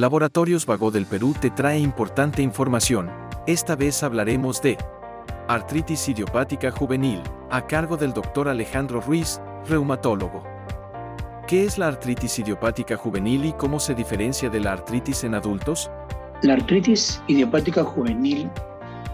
[0.00, 3.10] Laboratorios Vago del Perú te trae importante información.
[3.46, 4.78] Esta vez hablaremos de
[5.46, 10.42] artritis idiopática juvenil, a cargo del doctor Alejandro Ruiz, reumatólogo.
[11.46, 15.90] ¿Qué es la artritis idiopática juvenil y cómo se diferencia de la artritis en adultos?
[16.40, 18.48] La artritis idiopática juvenil,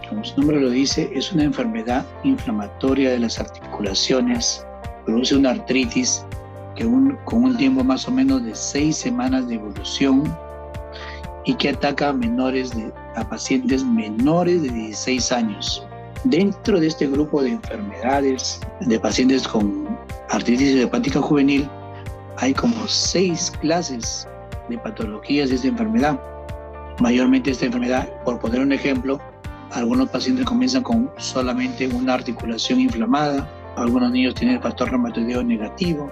[0.07, 4.65] como su nombre lo dice, es una enfermedad inflamatoria de las articulaciones.
[5.05, 6.25] Produce una artritis
[6.77, 6.85] que
[7.25, 10.23] con un tiempo más o menos de seis semanas de evolución
[11.47, 12.73] y que ataca a menores
[13.15, 15.83] a pacientes menores de 16 años.
[16.25, 19.97] Dentro de este grupo de enfermedades de pacientes con
[20.29, 21.67] artritis idiopática juvenil,
[22.35, 24.27] hay como seis clases
[24.67, 26.19] de patologías de esta enfermedad.
[26.99, 29.17] Mayormente esta enfermedad, por poner un ejemplo,
[29.71, 36.11] algunos pacientes comienzan con solamente una articulación inflamada, algunos niños tienen el factor reumatoideo negativo.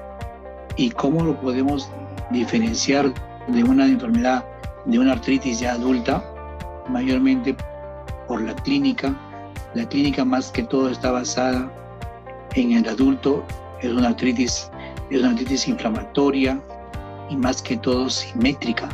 [0.77, 1.89] ¿Y cómo lo podemos
[2.31, 3.13] diferenciar
[3.47, 4.45] de una enfermedad
[4.85, 6.23] de una artritis ya adulta,
[6.87, 7.55] mayormente
[8.27, 9.15] por la clínica.
[9.73, 11.69] La clínica más que todo está basada
[12.55, 13.43] en el adulto,
[13.81, 14.69] es una artritis,
[15.09, 16.59] es una artritis inflamatoria
[17.29, 18.89] y más que todo simétrica.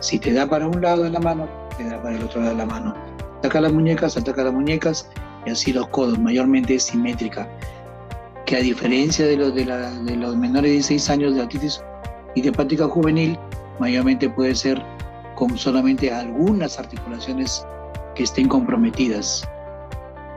[0.00, 2.52] Si te da para un lado de la mano, te da para el otro lado
[2.52, 2.94] de la mano.
[3.38, 5.08] Ataca las muñecas, ataca las muñecas
[5.46, 7.48] y así los codos, mayormente es simétrica.
[8.46, 11.82] Que a diferencia de los, de, de los menores de 16 años de artritis
[12.34, 13.38] idiopática juvenil,
[13.78, 14.82] mayormente puede ser
[15.40, 17.66] con solamente algunas articulaciones
[18.14, 19.48] que estén comprometidas.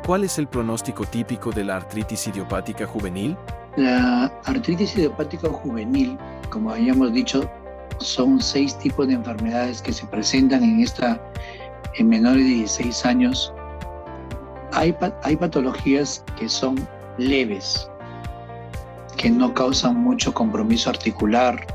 [0.06, 3.36] ¿Cuál es el pronóstico típico de la artritis idiopática juvenil?
[3.76, 6.18] La artritis idiopática juvenil,
[6.50, 7.52] como habíamos dicho,
[7.98, 11.22] son seis tipos de enfermedades que se presentan en esta
[11.96, 13.54] en menores de 16 años.
[14.72, 16.76] Hay, hay patologías que son
[17.18, 17.90] leves,
[19.18, 21.68] que no causan mucho compromiso articular,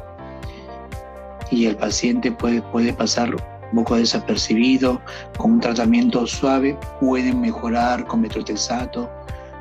[1.50, 5.00] y el paciente puede, puede pasar un poco desapercibido,
[5.36, 9.10] con un tratamiento suave pueden mejorar, con metrotexato,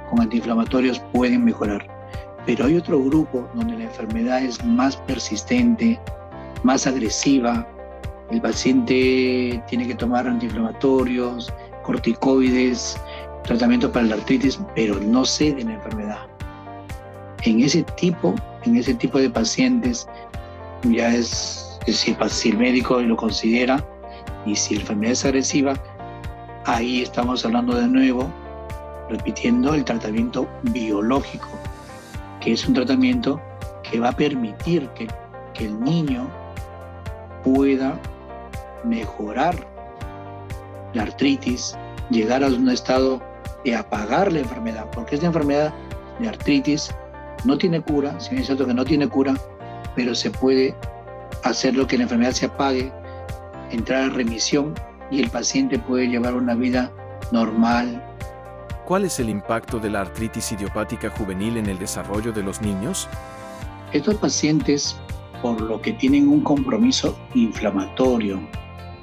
[0.09, 1.85] con antiinflamatorios pueden mejorar.
[2.45, 5.99] Pero hay otro grupo donde la enfermedad es más persistente,
[6.63, 7.67] más agresiva,
[8.31, 11.53] el paciente tiene que tomar antiinflamatorios,
[11.83, 12.97] corticoides,
[13.43, 16.19] tratamiento para la artritis, pero no cede la enfermedad.
[17.43, 20.07] En ese tipo, en ese tipo de pacientes
[20.83, 22.15] ya es si,
[22.49, 23.83] el médico lo considera
[24.45, 25.73] y si la enfermedad es agresiva,
[26.65, 28.31] ahí estamos hablando de nuevo,
[29.09, 31.47] repitiendo el tratamiento biológico,
[32.41, 33.41] que es un tratamiento
[33.83, 35.07] que va a permitir que,
[35.53, 36.27] que el niño
[37.43, 37.99] pueda
[38.83, 39.55] mejorar
[40.93, 41.77] la artritis,
[42.09, 43.21] llegar a un estado
[43.63, 45.73] de apagar la enfermedad, porque esta enfermedad
[46.19, 46.93] de artritis
[47.45, 49.35] no tiene cura, si es cierto que no tiene cura,
[49.95, 50.75] pero se puede
[51.43, 52.91] hacer lo que la enfermedad se apague,
[53.71, 54.73] entrar a remisión
[55.11, 56.91] y el paciente puede llevar una vida
[57.31, 58.03] normal.
[58.85, 63.07] ¿Cuál es el impacto de la artritis idiopática juvenil en el desarrollo de los niños?
[63.91, 64.95] Estos pacientes,
[65.41, 68.39] por lo que tienen un compromiso inflamatorio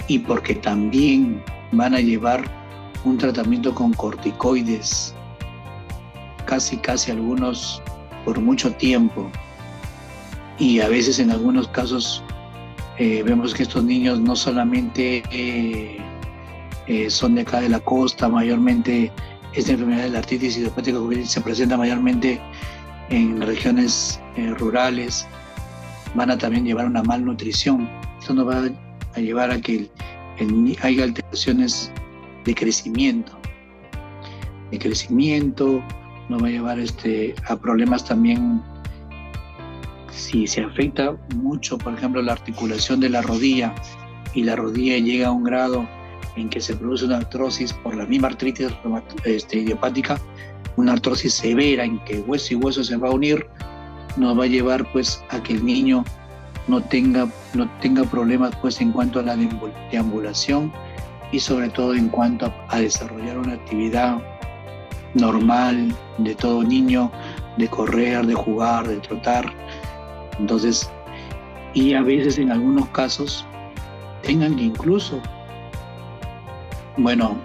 [0.08, 2.44] y porque también van a llevar
[3.04, 5.14] un tratamiento con corticoides,
[6.46, 7.82] casi casi algunos
[8.24, 9.30] por mucho tiempo,
[10.58, 12.22] y a veces en algunos casos
[12.98, 15.98] eh, vemos que estos niños no solamente eh,
[16.86, 19.10] eh, son de acá de la costa, mayormente
[19.52, 22.40] esta enfermedad de la artritis idiopática juvenil se presenta mayormente
[23.10, 24.20] en regiones
[24.58, 25.26] rurales,
[26.14, 27.88] van a también llevar una malnutrición.
[28.18, 28.68] Esto nos va
[29.14, 29.88] a llevar a que
[30.82, 31.92] haya alteraciones
[32.44, 33.38] de crecimiento,
[34.70, 35.82] de crecimiento,
[36.28, 38.62] nos va a llevar este, a problemas también
[40.34, 43.72] si se afecta mucho, por ejemplo, la articulación de la rodilla
[44.34, 45.88] y la rodilla llega a un grado
[46.34, 48.66] en que se produce una artrosis por la misma artritis
[49.22, 50.20] este, idiopática,
[50.76, 53.46] una artrosis severa en que hueso y hueso se va a unir,
[54.16, 56.02] nos va a llevar pues a que el niño
[56.66, 59.36] no tenga, no tenga problemas pues en cuanto a la
[59.92, 60.72] deambulación
[61.30, 64.18] y sobre todo en cuanto a desarrollar una actividad
[65.14, 67.12] normal de todo niño,
[67.56, 69.54] de correr, de jugar, de trotar,
[70.38, 70.90] entonces,
[71.74, 73.44] y a veces en algunos casos
[74.22, 75.20] tengan que incluso,
[76.96, 77.36] bueno,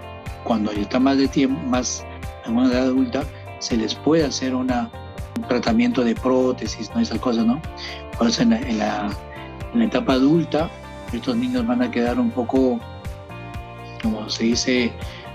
[0.44, 2.04] cuando ya está más de tiempo, más
[2.46, 3.24] en una edad adulta,
[3.58, 4.90] se les puede hacer una,
[5.36, 7.00] un tratamiento de prótesis, ¿no?
[7.00, 7.60] Esas cosas, ¿no?
[8.18, 10.70] Por eso en la, en la, etapa adulta,
[11.12, 12.80] estos niños van a quedar un poco,
[14.02, 14.92] como se dice,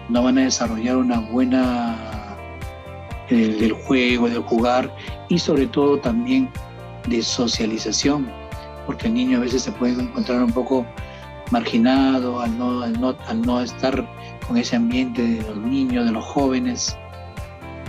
[0.09, 1.95] no van a desarrollar una buena
[3.29, 4.93] el, del juego, de jugar
[5.29, 6.49] y sobre todo también
[7.07, 8.27] de socialización,
[8.85, 10.85] porque el niño a veces se puede encontrar un poco
[11.51, 14.05] marginado, al no, al no, al no estar
[14.47, 16.97] con ese ambiente de los niños, de los jóvenes.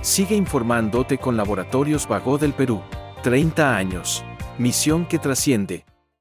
[0.03, 2.81] Sigue informándote con Laboratorios Vago del Perú.
[3.23, 4.25] 30 años.
[4.59, 5.85] Misión que trasciende.